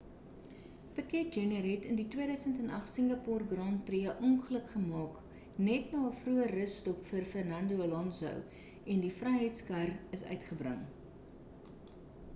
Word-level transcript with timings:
piquet 0.97 1.35
jr 1.39 1.65
het 1.71 1.83
in 1.89 1.97
die 1.99 2.05
2008 2.13 2.91
singapoer 2.93 3.43
grand 3.51 3.83
prix 3.89 4.09
'n 4.13 4.23
ongeluk 4.29 4.71
gemaak 4.75 5.19
net 5.67 5.93
na 5.97 6.01
'n 6.07 6.17
vroeë 6.23 6.47
russtop 6.53 7.03
vir 7.11 7.27
fernando 7.35 7.77
alonso 7.89 8.31
en 8.95 9.03
die 9.05 9.11
veiligheidskar 9.21 9.93
is 10.19 10.25
uitgebring 10.37 10.81